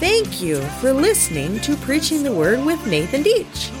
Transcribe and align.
Thank 0.00 0.40
you 0.40 0.60
for 0.80 0.92
listening 0.92 1.60
to 1.60 1.76
Preaching 1.76 2.22
the 2.22 2.32
Word 2.32 2.64
with 2.64 2.86
Nathan 2.86 3.22
Dietsche. 3.24 3.72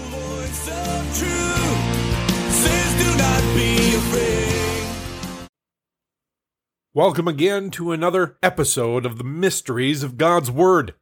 Welcome 6.94 7.28
again 7.28 7.70
to 7.70 7.92
another 7.92 8.38
episode 8.42 9.06
of 9.06 9.18
the 9.18 9.24
Mysteries 9.24 10.02
of 10.02 10.16
God's 10.16 10.50
Word. 10.50 10.94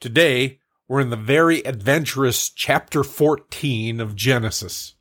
Today, 0.00 0.60
we're 0.88 1.00
in 1.00 1.10
the 1.10 1.16
very 1.16 1.62
adventurous 1.66 2.48
chapter 2.48 3.04
14 3.04 4.00
of 4.00 4.16
Genesis. 4.16 4.94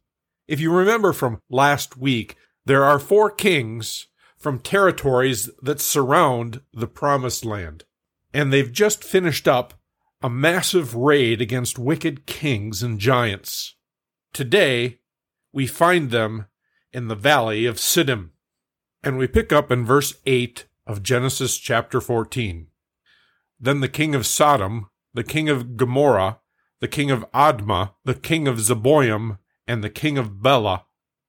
If 0.48 0.60
you 0.60 0.74
remember 0.74 1.14
from 1.14 1.40
last 1.50 1.96
week, 1.96 2.36
there 2.66 2.84
are 2.84 3.00
four 3.00 3.30
kings 3.30 4.08
from 4.44 4.60
territories 4.60 5.50
that 5.62 5.80
surround 5.82 6.62
the 6.74 6.88
Promised 6.88 7.44
Land 7.46 7.86
and 8.34 8.52
they've 8.52 8.72
just 8.72 9.04
finished 9.04 9.48
up 9.48 9.76
a 10.22 10.30
massive 10.30 10.96
raid 10.96 11.42
against 11.42 11.78
wicked 11.78 12.26
kings 12.26 12.82
and 12.82 13.00
giants. 13.00 13.76
Today, 14.34 15.00
we 15.52 15.68
find 15.68 16.10
them 16.10 16.48
in 16.92 17.08
the 17.08 17.16
valley 17.16 17.66
of 17.66 17.76
Siddim, 17.76 18.32
and 19.04 19.18
we 19.18 19.28
pick 19.28 19.54
up 19.54 19.72
in 19.72 19.86
verse 19.86 20.16
8 20.26 20.66
of 20.88 21.04
Genesis 21.04 21.58
chapter 21.58 22.02
14. 22.02 22.68
Then 23.60 23.82
the 23.82 23.90
king 23.90 24.16
of 24.16 24.26
Sodom, 24.26 24.90
the 25.14 25.24
king 25.24 25.50
of 25.50 25.78
Gomorrah, 25.78 26.40
the 26.80 26.88
king 26.88 27.12
of 27.12 27.30
Admah, 27.32 27.92
the 28.04 28.16
king 28.16 28.48
of 28.48 28.58
Zeboim, 28.58 29.38
and 29.68 29.84
the 29.84 29.90
king 29.90 30.18
of 30.18 30.42
Bela, 30.42 30.86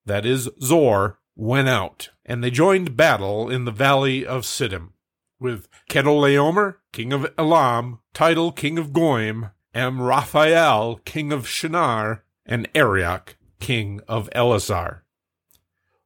that 0.06 0.24
is 0.24 0.48
Zoar, 0.60 1.18
went 1.36 1.68
out, 1.68 2.10
and 2.24 2.42
they 2.42 2.50
joined 2.50 2.96
battle 2.96 3.50
in 3.50 3.64
the 3.64 3.70
valley 3.70 4.26
of 4.26 4.42
Siddim 4.42 4.90
with 5.38 5.68
Chedorlaomer, 5.90 6.76
king 6.92 7.12
of 7.12 7.32
Elam, 7.36 8.00
Tidal, 8.12 8.52
king 8.52 8.78
of 8.78 8.92
Goiim, 8.92 9.50
Amraphael, 9.74 11.04
king 11.04 11.32
of 11.32 11.46
Shinar, 11.46 12.24
and 12.46 12.68
Arioch, 12.74 13.36
king 13.60 14.00
of 14.08 14.30
Ellasar. 14.30 15.00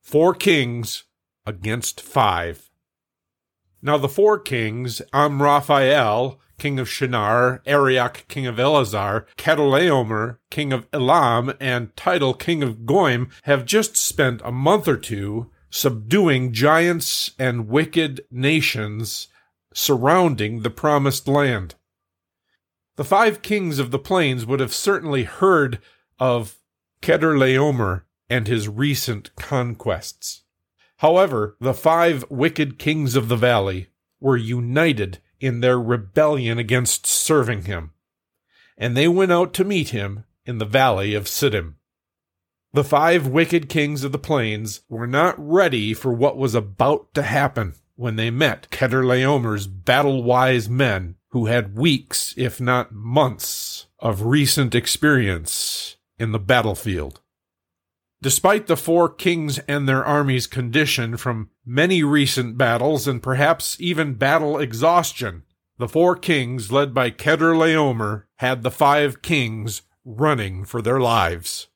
Four 0.01 0.35
kings 0.35 1.05
against 1.47 2.01
five. 2.01 2.71
Now 3.81 3.99
the 3.99 4.09
four 4.09 4.39
kings, 4.39 5.03
Amraphael, 5.13 6.39
king 6.59 6.79
of 6.79 6.89
Shinar, 6.89 7.63
Arioch, 7.65 8.27
king 8.27 8.47
of 8.47 8.57
Ellasar, 8.57 9.27
Chedorlaomer, 9.37 10.39
king 10.51 10.73
of 10.73 10.89
Elam, 10.93 11.53
and 11.61 11.95
Tidal, 11.97 12.35
king 12.35 12.63
of 12.63 12.81
Goiim, 12.81 13.31
have 13.43 13.65
just 13.65 13.97
spent 13.97 14.41
a 14.45 14.51
month 14.51 14.89
or 14.89 14.97
two 14.97 15.51
subduing 15.71 16.53
giants 16.53 17.33
and 17.39 17.69
wicked 17.69 18.23
nations 18.31 19.29
surrounding 19.75 20.63
the 20.63 20.71
promised 20.71 21.29
land. 21.29 21.75
The 22.97 23.05
five 23.05 23.43
kings 23.43 23.79
of 23.79 23.91
the 23.91 23.99
plains 23.99 24.45
would 24.45 24.61
have 24.61 24.75
certainly 24.75 25.25
heard 25.25 25.79
of 26.19 26.59
Chedorlaomer 27.01 28.03
and 28.29 28.47
his 28.47 28.69
recent 28.69 29.35
conquests. 29.37 30.43
However, 30.97 31.57
the 31.61 31.75
five 31.75 32.25
wicked 32.29 32.79
kings 32.79 33.15
of 33.15 33.29
the 33.29 33.37
valley 33.37 33.89
were 34.21 34.37
united 34.37 35.19
in 35.41 35.61
their 35.61 35.79
rebellion 35.79 36.59
against 36.59 37.07
serving 37.07 37.67
him, 37.67 37.93
and 38.77 38.97
they 38.97 39.07
went 39.07 39.31
out 39.31 39.55
to 39.55 39.65
meet 39.65 39.91
him 39.91 40.25
in 40.45 40.59
the 40.59 40.65
valley 40.65 41.15
of 41.15 41.27
Siddim. 41.27 41.78
The 42.73 42.85
five 42.85 43.27
wicked 43.27 43.69
kings 43.69 44.05
of 44.05 44.13
the 44.13 44.19
plains 44.19 44.83
were 44.89 45.07
not 45.07 45.35
ready 45.39 45.95
for 45.95 46.13
what 46.13 46.37
was 46.37 46.55
about 46.55 47.15
to 47.15 47.23
happen 47.23 47.75
when 47.97 48.17
they 48.17 48.31
met 48.31 48.69
Chedorlaomer's 48.71 49.67
battle-wise 49.67 50.69
men 50.69 51.17
who 51.31 51.47
had 51.47 51.77
weeks, 51.77 52.35
if 52.37 52.61
not 52.61 52.93
months, 52.93 53.87
of 53.99 54.23
recent 54.23 54.75
experience 54.75 55.97
in 56.19 56.33
the 56.33 56.39
battlefield. 56.39 57.21
Despite 58.21 58.67
the 58.67 58.77
four 58.77 59.09
kings 59.09 59.59
and 59.61 59.89
their 59.89 60.05
armies' 60.05 60.47
condition 60.47 61.17
from 61.17 61.51
many 61.65 62.03
recent 62.03 62.59
battles 62.59 63.09
and 63.09 63.23
perhaps 63.23 63.77
even 63.81 64.15
battle 64.15 64.59
exhaustion, 64.59 65.45
the 65.79 65.89
four 65.89 66.17
kings 66.17 66.71
led 66.73 66.93
by 66.93 67.11
Chedorlaomer 67.11 68.25
had 68.37 68.63
the 68.63 68.71
five 68.71 69.23
kings 69.23 69.83
running 70.05 70.65
for 70.65 70.83
their 70.83 71.01
lives. 71.01 71.69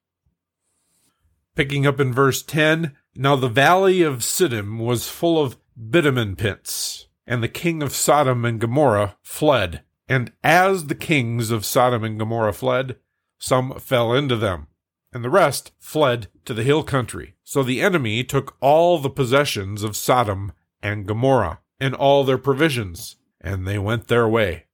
Picking 1.54 1.86
up 1.86 2.00
in 2.00 2.12
verse 2.14 2.42
10, 2.42 2.96
now 3.14 3.36
the 3.36 3.48
valley 3.48 4.00
of 4.02 4.18
Siddim 4.18 4.78
was 4.78 5.08
full 5.08 5.42
of 5.42 5.58
bitumen 5.90 6.34
pits, 6.34 7.08
and 7.26 7.42
the 7.42 7.48
king 7.48 7.82
of 7.82 7.94
Sodom 7.94 8.44
and 8.44 8.58
Gomorrah 8.58 9.16
fled. 9.22 9.82
And 10.08 10.32
as 10.42 10.86
the 10.86 10.94
kings 10.94 11.50
of 11.50 11.66
Sodom 11.66 12.04
and 12.04 12.18
Gomorrah 12.18 12.54
fled, 12.54 12.96
some 13.38 13.78
fell 13.78 14.14
into 14.14 14.36
them, 14.36 14.68
and 15.12 15.22
the 15.22 15.30
rest 15.30 15.72
fled 15.78 16.28
to 16.46 16.54
the 16.54 16.62
hill 16.62 16.82
country. 16.82 17.34
So 17.44 17.62
the 17.62 17.82
enemy 17.82 18.24
took 18.24 18.56
all 18.60 18.98
the 18.98 19.10
possessions 19.10 19.82
of 19.82 19.96
Sodom 19.96 20.52
and 20.82 21.06
Gomorrah, 21.06 21.60
and 21.78 21.94
all 21.94 22.24
their 22.24 22.38
provisions, 22.38 23.16
and 23.40 23.66
they 23.66 23.78
went 23.78 24.08
their 24.08 24.26
way. 24.26 24.66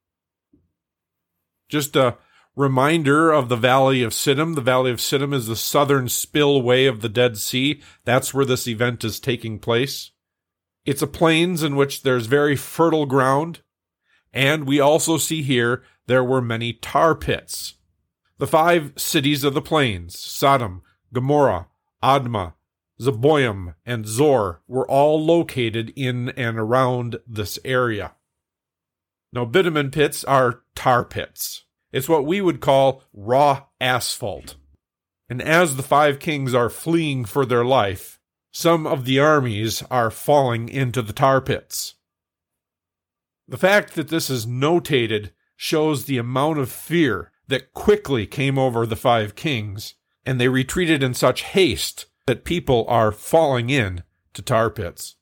Just 1.69 1.97
a 1.97 2.19
reminder 2.59 3.31
of 3.31 3.49
the 3.49 3.57
Valley 3.57 4.03
of 4.03 4.13
Siddim. 4.13 4.57
The 4.57 4.61
Valley 4.61 4.91
of 4.91 4.99
Siddim 4.99 5.33
is 5.33 5.47
the 5.47 5.55
southern 5.55 6.09
spillway 6.09 6.87
of 6.87 7.03
the 7.03 7.09
Dead 7.09 7.39
Sea. 7.39 7.81
That's 8.05 8.35
where 8.35 8.45
this 8.45 8.67
event 8.67 9.05
is 9.05 9.21
taking 9.21 9.61
place. 9.61 10.11
It's 10.85 11.01
a 11.01 11.07
plains 11.07 11.63
in 11.63 11.77
which 11.77 12.03
there's 12.03 12.27
very 12.27 12.57
fertile 12.57 13.07
ground. 13.07 13.61
And 14.33 14.67
we 14.67 14.81
also 14.81 15.19
see 15.19 15.43
here 15.43 15.85
there 16.09 16.25
were 16.25 16.43
many 16.43 16.73
tar 16.73 17.15
pits. 17.15 17.75
The 18.39 18.47
five 18.49 18.93
cities 18.97 19.45
of 19.45 19.55
the 19.55 19.63
plains, 19.63 20.19
Sodom, 20.19 20.83
Gomorrah, 21.13 21.69
Admah, 22.03 22.55
Zeboim, 23.01 23.77
and 23.87 24.05
Zoar, 24.05 24.63
were 24.67 24.89
all 24.89 25.25
located 25.25 25.93
in 25.95 26.31
and 26.31 26.59
around 26.59 27.21
this 27.25 27.61
area. 27.65 28.15
Now, 29.33 29.45
bitumen 29.45 29.93
pits 29.93 30.25
are 30.25 30.63
tar 30.75 31.05
pits. 31.05 31.65
It's 31.93 32.09
what 32.09 32.27
we 32.27 32.41
would 32.41 32.61
call 32.61 33.03
raw 33.13 33.65
asphalt. 33.81 34.57
And 35.29 35.43
as 35.43 35.77
the 35.77 35.83
five 35.83 36.19
kings 36.19 36.55
are 36.55 36.71
fleeing 36.71 37.25
for 37.25 37.45
their 37.45 37.65
life, 37.65 38.19
some 38.51 38.87
of 38.87 39.05
the 39.05 39.21
armies 39.21 39.83
are 39.91 40.11
falling 40.11 40.69
into 40.69 41.03
the 41.03 41.13
tar 41.13 41.41
pits. 41.41 41.95
The 43.47 43.59
fact 43.59 43.95
that 43.95 44.09
this 44.09 44.29
is 44.31 44.47
notated 44.47 45.31
shows 45.57 46.05
the 46.05 46.19
amount 46.19 46.59
of 46.59 46.71
fear 46.71 47.33
that 47.49 47.73
quickly 47.73 48.27
came 48.27 48.59
over 48.59 48.87
the 48.87 48.97
five 48.97 49.35
kings, 49.35 49.95
and 50.25 50.41
they 50.41 50.49
retreated 50.49 51.03
in 51.03 51.15
such 51.15 51.43
haste 51.43 52.07
that 52.27 52.45
people 52.45 52.85
are 52.89 53.11
falling 53.11 53.71
in 53.71 54.03
to 54.35 54.43
tar 54.43 54.71
pits. 54.71 55.17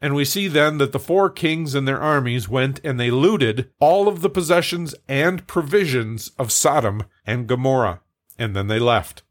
And 0.00 0.14
we 0.14 0.24
see 0.24 0.46
then 0.46 0.78
that 0.78 0.92
the 0.92 1.00
four 1.00 1.28
kings 1.28 1.74
and 1.74 1.86
their 1.86 2.00
armies 2.00 2.48
went 2.48 2.80
and 2.84 3.00
they 3.00 3.10
looted 3.10 3.70
all 3.80 4.06
of 4.06 4.20
the 4.20 4.30
possessions 4.30 4.94
and 5.08 5.46
provisions 5.46 6.30
of 6.38 6.52
Sodom 6.52 7.04
and 7.26 7.48
Gomorrah, 7.48 8.00
and 8.38 8.54
then 8.54 8.68
they 8.68 8.78
left. 8.78 9.22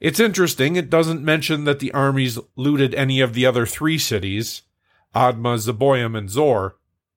It's 0.00 0.20
interesting, 0.20 0.76
it 0.76 0.90
doesn't 0.90 1.22
mention 1.22 1.64
that 1.64 1.78
the 1.78 1.92
armies 1.92 2.38
looted 2.56 2.94
any 2.94 3.20
of 3.20 3.34
the 3.34 3.46
other 3.46 3.66
three 3.66 3.98
cities, 3.98 4.62
Admah, 5.14 5.58
Zeboim, 5.58 6.16
and 6.16 6.30
Zoar. 6.30 6.76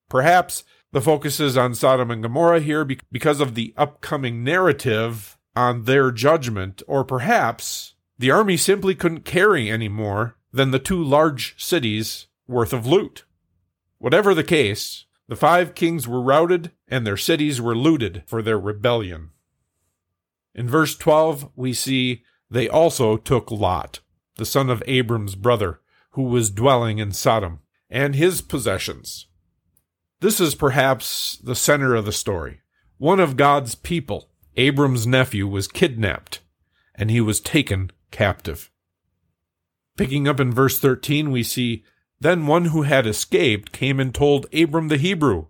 Perhaps 0.09 0.63
the 0.91 1.01
focus 1.01 1.39
is 1.39 1.57
on 1.57 1.73
Sodom 1.73 2.11
and 2.11 2.21
Gomorrah 2.21 2.59
here 2.59 2.85
because 2.85 3.41
of 3.41 3.55
the 3.55 3.73
upcoming 3.77 4.43
narrative 4.43 5.37
on 5.55 5.83
their 5.83 6.11
judgment, 6.11 6.81
or 6.87 7.03
perhaps 7.03 7.95
the 8.17 8.31
army 8.31 8.57
simply 8.57 8.93
couldn't 8.93 9.25
carry 9.25 9.69
any 9.69 9.89
more 9.89 10.35
than 10.51 10.71
the 10.71 10.79
two 10.79 11.03
large 11.03 11.61
cities 11.61 12.27
worth 12.47 12.73
of 12.73 12.85
loot. 12.85 13.23
Whatever 13.97 14.33
the 14.33 14.43
case, 14.43 15.05
the 15.27 15.35
five 15.35 15.75
kings 15.75 16.07
were 16.07 16.21
routed 16.21 16.71
and 16.87 17.05
their 17.05 17.17
cities 17.17 17.61
were 17.61 17.75
looted 17.75 18.23
for 18.25 18.41
their 18.41 18.59
rebellion. 18.59 19.31
In 20.55 20.67
verse 20.67 20.95
12, 20.95 21.51
we 21.55 21.73
see 21.73 22.23
they 22.49 22.69
also 22.69 23.17
took 23.17 23.51
Lot, 23.51 23.99
the 24.35 24.45
son 24.45 24.69
of 24.69 24.83
Abram's 24.87 25.35
brother, 25.35 25.81
who 26.11 26.23
was 26.23 26.49
dwelling 26.49 26.97
in 26.99 27.11
Sodom, 27.11 27.59
and 27.89 28.15
his 28.15 28.41
possessions. 28.41 29.27
This 30.19 30.39
is 30.39 30.55
perhaps 30.55 31.37
the 31.37 31.55
center 31.55 31.93
of 31.93 32.05
the 32.05 32.11
story. 32.11 32.61
One 32.97 33.19
of 33.19 33.37
God's 33.37 33.75
people, 33.75 34.29
Abram's 34.55 35.05
nephew, 35.05 35.47
was 35.47 35.67
kidnapped, 35.67 36.39
and 36.95 37.11
he 37.11 37.21
was 37.21 37.39
taken 37.39 37.91
captive. 38.09 38.71
Picking 39.95 40.27
up 40.27 40.39
in 40.39 40.51
verse 40.51 40.79
13, 40.79 41.29
we 41.29 41.43
see 41.43 41.83
then 42.19 42.47
one 42.47 42.65
who 42.65 42.83
had 42.83 43.05
escaped 43.05 43.71
came 43.71 43.99
and 43.99 44.13
told 44.13 44.47
Abram 44.53 44.87
the 44.87 44.97
Hebrew, 44.97 45.47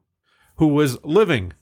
who 0.55 0.67
was 0.67 1.03
living 1.03 1.53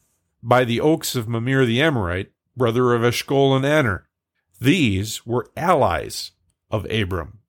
by 0.42 0.63
the 0.63 0.81
oaks 0.81 1.16
of 1.16 1.28
Mamre 1.28 1.66
the 1.66 1.81
Amorite, 1.81 2.31
brother 2.56 2.94
of 2.94 3.04
Eshcol 3.04 3.56
and 3.56 3.66
Aner. 3.66 4.07
These 4.60 5.25
were 5.25 5.52
allies 5.56 6.31
of 6.72 6.90
Abram. 6.90 7.40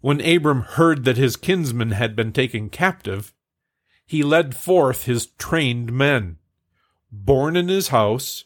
When 0.00 0.20
Abram 0.20 0.62
heard 0.62 1.04
that 1.04 1.16
his 1.16 1.36
kinsman 1.36 1.92
had 1.92 2.16
been 2.16 2.32
taken 2.32 2.70
captive, 2.70 3.32
he 4.06 4.22
led 4.22 4.56
forth 4.56 5.04
his 5.04 5.26
trained 5.26 5.92
men, 5.92 6.38
born 7.12 7.56
in 7.56 7.68
his 7.68 7.88
house, 7.88 8.44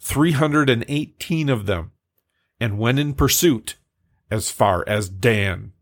318 0.00 1.48
of 1.48 1.66
them, 1.66 1.92
and 2.60 2.78
went 2.78 2.98
in 2.98 3.14
pursuit 3.14 3.76
as 4.30 4.50
far 4.50 4.84
as 4.86 5.08
Dan. 5.08 5.72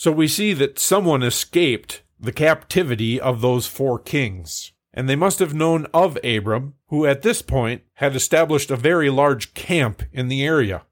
So 0.00 0.10
we 0.10 0.28
see 0.28 0.54
that 0.54 0.78
someone 0.78 1.22
escaped 1.22 2.00
the 2.18 2.32
captivity 2.32 3.20
of 3.20 3.42
those 3.42 3.66
four 3.66 3.98
kings. 3.98 4.72
And 4.94 5.06
they 5.06 5.14
must 5.14 5.40
have 5.40 5.52
known 5.52 5.86
of 5.92 6.16
Abram, 6.24 6.72
who 6.86 7.04
at 7.04 7.20
this 7.20 7.42
point 7.42 7.82
had 7.96 8.16
established 8.16 8.70
a 8.70 8.76
very 8.76 9.10
large 9.10 9.52
camp 9.52 10.02
in 10.10 10.28
the 10.28 10.42
area. 10.42 10.86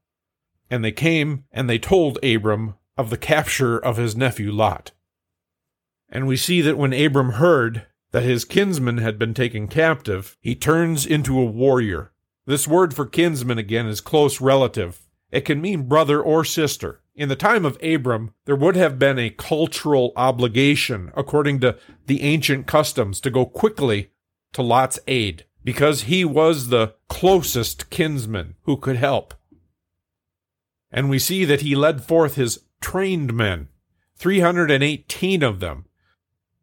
And 0.69 0.85
they 0.85 0.91
came 0.91 1.45
and 1.51 1.67
they 1.67 1.79
told 1.79 2.23
Abram 2.23 2.75
of 2.99 3.09
the 3.09 3.17
capture 3.17 3.79
of 3.79 3.97
his 3.97 4.15
nephew 4.15 4.51
Lot. 4.51 4.91
And 6.07 6.27
we 6.27 6.37
see 6.37 6.61
that 6.61 6.77
when 6.77 6.93
Abram 6.93 7.31
heard 7.31 7.87
that 8.11 8.21
his 8.21 8.45
kinsman 8.45 8.99
had 8.99 9.17
been 9.17 9.33
taken 9.33 9.67
captive, 9.67 10.37
he 10.39 10.53
turns 10.53 11.07
into 11.07 11.39
a 11.39 11.45
warrior. 11.45 12.11
This 12.45 12.67
word 12.67 12.93
for 12.93 13.07
kinsman 13.07 13.57
again 13.57 13.87
is 13.87 14.01
close 14.01 14.39
relative. 14.39 15.01
It 15.31 15.45
can 15.45 15.61
mean 15.61 15.87
brother 15.87 16.21
or 16.21 16.45
sister. 16.45 17.01
In 17.19 17.27
the 17.27 17.35
time 17.35 17.65
of 17.65 17.77
Abram, 17.83 18.31
there 18.45 18.55
would 18.55 18.77
have 18.77 18.97
been 18.97 19.19
a 19.19 19.29
cultural 19.29 20.13
obligation, 20.15 21.11
according 21.17 21.59
to 21.59 21.77
the 22.05 22.21
ancient 22.21 22.65
customs, 22.65 23.19
to 23.19 23.29
go 23.29 23.45
quickly 23.45 24.11
to 24.53 24.61
Lot's 24.61 25.01
aid, 25.05 25.43
because 25.61 26.03
he 26.03 26.23
was 26.23 26.69
the 26.69 26.95
closest 27.09 27.89
kinsman 27.89 28.55
who 28.63 28.77
could 28.77 28.95
help. 28.95 29.33
And 30.91 31.09
we 31.09 31.19
see 31.19 31.43
that 31.43 31.59
he 31.59 31.75
led 31.75 32.05
forth 32.05 32.35
his 32.35 32.63
trained 32.79 33.33
men, 33.33 33.67
318 34.15 35.43
of 35.43 35.59
them, 35.59 35.89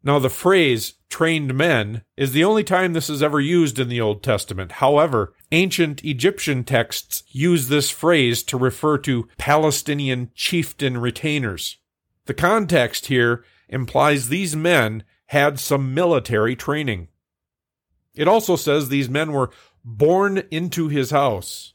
now, 0.07 0.21
the 0.21 0.31
phrase 0.31 0.95
trained 1.17 1.55
men 1.55 2.03
is 2.19 2.33
the 2.33 2.45
only 2.45 2.63
time 2.63 2.93
this 2.93 3.09
is 3.09 3.23
ever 3.23 3.41
used 3.41 3.79
in 3.79 3.89
the 3.89 4.03
Old 4.03 4.23
Testament. 4.23 4.71
However, 4.71 5.33
ancient 5.51 6.05
Egyptian 6.05 6.63
texts 6.63 7.23
use 7.31 7.69
this 7.69 7.89
phrase 7.89 8.43
to 8.43 8.59
refer 8.59 8.99
to 8.99 9.27
Palestinian 9.39 10.31
chieftain 10.35 10.99
retainers. 10.99 11.79
The 12.27 12.35
context 12.35 13.07
here 13.07 13.43
implies 13.71 14.29
these 14.29 14.55
men 14.55 15.05
had 15.29 15.59
some 15.59 15.95
military 15.95 16.55
training. 16.55 17.09
It 18.15 18.29
also 18.29 18.55
says 18.55 18.91
these 18.91 19.09
men 19.09 19.33
were 19.33 19.49
born 19.83 20.43
into 20.51 20.89
his 20.89 21.13
house. 21.13 21.73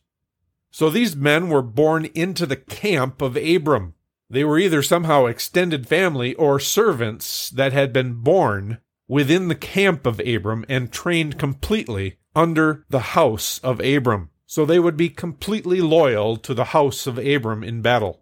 So 0.69 0.91
these 0.91 1.15
men 1.15 1.49
were 1.49 1.63
born 1.63 2.05
into 2.13 2.45
the 2.45 2.57
camp 2.57 3.23
of 3.23 3.35
Abram. 3.35 3.95
They 4.29 4.43
were 4.43 4.59
either 4.59 4.83
somehow 4.83 5.25
extended 5.25 5.87
family 5.87 6.35
or 6.35 6.59
servants 6.59 7.49
that 7.49 7.73
had 7.73 7.91
been 7.91 8.21
born 8.21 8.77
within 9.11 9.49
the 9.49 9.55
camp 9.55 10.05
of 10.05 10.21
Abram 10.21 10.63
and 10.69 10.89
trained 10.89 11.37
completely 11.37 12.17
under 12.33 12.85
the 12.89 13.11
house 13.17 13.59
of 13.59 13.81
Abram. 13.81 14.29
So 14.45 14.65
they 14.65 14.79
would 14.79 14.95
be 14.95 15.09
completely 15.09 15.81
loyal 15.81 16.37
to 16.37 16.53
the 16.53 16.71
house 16.71 17.05
of 17.05 17.17
Abram 17.17 17.61
in 17.61 17.81
battle. 17.81 18.21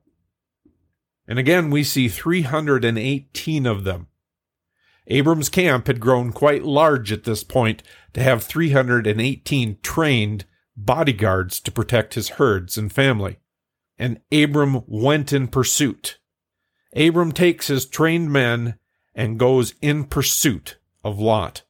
And 1.27 1.38
again, 1.38 1.69
we 1.69 1.83
see 1.83 2.07
318 2.07 3.68
of 3.68 3.83
them. 3.83 4.07
Abram's 5.06 5.50
camp 5.50 5.86
had 5.86 6.00
grown 6.00 6.31
quite 6.31 6.63
large 6.63 7.12
at 7.12 7.24
this 7.24 7.44
point 7.44 7.83
to 8.13 8.24
have 8.24 8.44
318 8.44 9.77
trained 9.83 10.45
bodyguards 10.75 11.59
to 11.59 11.71
protect 11.71 12.15
his 12.15 12.30
herds 12.30 12.80
and 12.80 12.92
family 12.92 13.38
and 14.00 14.21
Abram 14.31 14.81
went 14.88 15.33
in 15.33 15.50
pursuit. 15.50 16.18
Abram 16.95 17.33
takes 17.33 17.68
his 17.68 17.85
trained 17.85 18.31
men 18.31 18.80
and 19.13 19.38
goes 19.38 19.75
in 19.81 20.06
pursuit 20.06 20.78
of 21.03 21.19
Lot. 21.19 21.63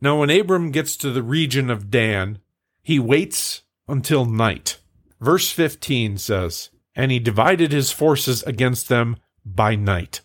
Now, 0.00 0.20
when 0.20 0.30
Abram 0.30 0.70
gets 0.70 0.96
to 0.96 1.10
the 1.10 1.22
region 1.22 1.70
of 1.70 1.90
Dan, 1.90 2.38
he 2.82 2.98
waits 2.98 3.62
until 3.86 4.24
night. 4.24 4.78
Verse 5.20 5.50
15 5.50 6.18
says, 6.18 6.70
And 6.94 7.12
he 7.12 7.18
divided 7.18 7.72
his 7.72 7.92
forces 7.92 8.42
against 8.42 8.88
them 8.88 9.16
by 9.44 9.74
night. 9.74 10.22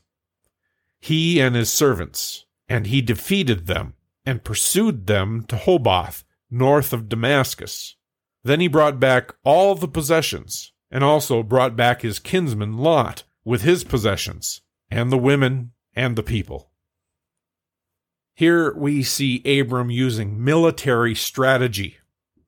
He 0.99 1.39
and 1.39 1.55
his 1.55 1.71
servants, 1.71 2.45
and 2.67 2.87
he 2.87 3.01
defeated 3.01 3.67
them 3.67 3.93
and 4.25 4.43
pursued 4.43 5.07
them 5.07 5.43
to 5.45 5.55
Hobah, 5.55 6.23
north 6.49 6.93
of 6.93 7.09
Damascus. 7.09 7.95
Then 8.43 8.59
he 8.59 8.67
brought 8.67 8.99
back 8.99 9.35
all 9.43 9.75
the 9.75 9.87
possessions 9.87 10.71
and 10.89 11.03
also 11.03 11.43
brought 11.43 11.75
back 11.75 12.01
his 12.01 12.19
kinsman 12.19 12.77
Lot 12.77 13.23
with 13.43 13.61
his 13.61 13.83
possessions, 13.83 14.61
and 14.89 15.11
the 15.11 15.17
women 15.17 15.71
and 15.95 16.15
the 16.15 16.23
people. 16.23 16.71
Here 18.37 18.71
we 18.75 19.01
see 19.01 19.41
Abram 19.59 19.89
using 19.89 20.43
military 20.43 21.15
strategy, 21.15 21.97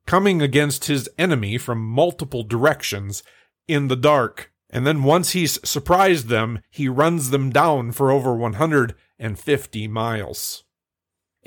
coming 0.06 0.40
against 0.40 0.86
his 0.86 1.10
enemy 1.18 1.58
from 1.58 1.84
multiple 1.84 2.44
directions 2.44 3.24
in 3.68 3.88
the 3.88 3.96
dark, 3.96 4.52
and 4.70 4.86
then 4.86 5.02
once 5.02 5.32
he's 5.32 5.58
surprised 5.68 6.28
them, 6.28 6.60
he 6.70 6.88
runs 6.88 7.32
them 7.32 7.50
down 7.50 7.92
for 7.92 8.12
over 8.12 8.36
150 8.36 9.88
miles. 9.88 10.64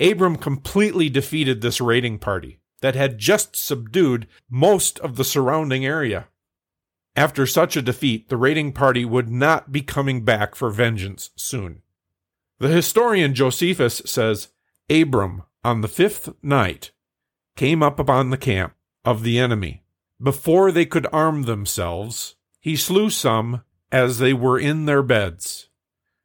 Abram 0.01 0.35
completely 0.35 1.09
defeated 1.09 1.61
this 1.61 1.81
raiding 1.81 2.19
party 2.19 2.59
that 2.81 2.97
had 2.97 3.19
just 3.19 3.55
subdued 3.55 4.27
most 4.51 4.99
of 4.99 5.15
the 5.15 5.25
surrounding 5.25 5.87
area. 5.87 6.27
After 7.15 7.47
such 7.47 7.77
a 7.77 7.83
defeat, 7.83 8.29
the 8.29 8.37
raiding 8.37 8.73
party 8.73 9.05
would 9.05 9.31
not 9.31 9.71
be 9.71 9.83
coming 9.83 10.25
back 10.25 10.57
for 10.57 10.69
vengeance 10.71 11.31
soon. 11.37 11.83
The 12.63 12.69
historian 12.69 13.35
Josephus 13.35 14.03
says 14.05 14.47
Abram, 14.89 15.43
on 15.65 15.81
the 15.81 15.89
fifth 15.89 16.33
night, 16.45 16.93
came 17.57 17.83
up 17.83 17.99
upon 17.99 18.31
the 18.31 18.37
camp 18.37 18.75
of 19.05 19.25
the 19.25 19.37
enemy. 19.37 19.83
Before 20.23 20.71
they 20.71 20.87
could 20.87 21.09
arm 21.13 21.43
themselves, 21.43 22.37
he 22.61 22.77
slew 22.77 23.11
some 23.11 23.65
as 23.91 24.19
they 24.19 24.33
were 24.33 24.61
in 24.61 24.85
their 24.85 25.03
beds, 25.03 25.71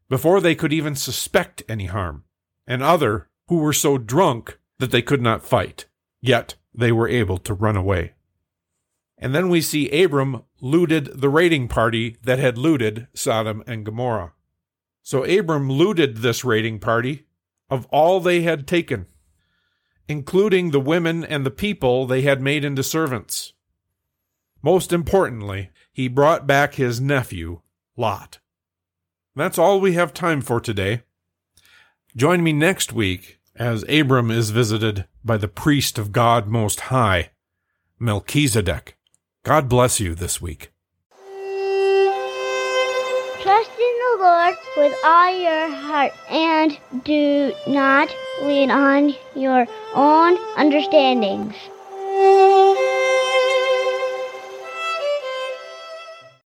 before 0.09 0.39
they 0.39 0.53
could 0.53 0.71
even 0.71 0.93
suspect 0.93 1.63
any 1.67 1.87
harm, 1.87 2.23
and 2.67 2.83
other 2.83 3.29
who 3.47 3.57
were 3.57 3.73
so 3.73 3.97
drunk 3.97 4.59
that 4.77 4.91
they 4.91 5.01
could 5.01 5.23
not 5.23 5.43
fight, 5.43 5.87
yet 6.21 6.53
they 6.71 6.91
were 6.91 7.09
able 7.09 7.39
to 7.39 7.55
run 7.55 7.75
away. 7.75 8.13
And 9.17 9.33
then 9.33 9.49
we 9.49 9.59
see 9.59 10.03
Abram 10.03 10.43
looted 10.61 11.19
the 11.19 11.29
raiding 11.29 11.67
party 11.67 12.17
that 12.21 12.37
had 12.37 12.59
looted 12.59 13.07
Sodom 13.15 13.63
and 13.65 13.83
Gomorrah. 13.83 14.33
So 15.07 15.23
Abram 15.23 15.71
looted 15.71 16.17
this 16.17 16.43
raiding 16.43 16.79
party 16.79 17.27
of 17.69 17.85
all 17.91 18.19
they 18.19 18.41
had 18.41 18.67
taken, 18.67 19.05
including 20.09 20.71
the 20.71 20.81
women 20.81 21.23
and 21.23 21.45
the 21.45 21.49
people 21.49 22.05
they 22.05 22.23
had 22.23 22.41
made 22.41 22.65
into 22.65 22.83
servants. 22.83 23.53
Most 24.61 24.91
importantly, 24.91 25.69
he 25.93 26.09
brought 26.09 26.45
back 26.45 26.73
his 26.73 26.99
nephew, 26.99 27.61
Lot. 27.95 28.39
That's 29.33 29.57
all 29.57 29.79
we 29.79 29.93
have 29.93 30.13
time 30.13 30.41
for 30.41 30.59
today. 30.59 31.03
Join 32.13 32.43
me 32.43 32.51
next 32.51 32.91
week 32.91 33.39
as 33.55 33.85
Abram 33.87 34.29
is 34.29 34.49
visited 34.49 35.05
by 35.23 35.37
the 35.37 35.47
priest 35.47 35.97
of 35.97 36.11
God 36.11 36.47
Most 36.47 36.81
High, 36.91 37.29
Melchizedek. 37.97 38.97
God 39.43 39.69
bless 39.69 40.01
you 40.01 40.15
this 40.15 40.41
week. 40.41 40.73
Trust 43.47 43.71
in 43.79 43.79
the 43.79 44.17
Lord 44.25 44.55
with 44.75 44.93
all 45.05 45.41
your 45.41 45.69
heart 45.69 46.11
and 46.29 46.77
do 47.05 47.53
not 47.65 48.13
lean 48.41 48.69
on 48.69 49.15
your 49.37 49.65
own 49.93 50.37
understandings. 50.57 51.55